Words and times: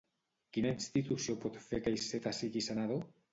Quina 0.55 0.71
institució 0.75 1.35
pot 1.43 1.59
fer 1.67 1.81
que 1.85 1.95
Iceta 1.99 2.35
sigui 2.39 2.65
senador? 2.71 3.07